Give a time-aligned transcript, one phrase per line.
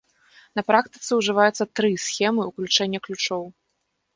[0.59, 3.43] На практыцы ўжываецца тры схемы ўключэння ключоў.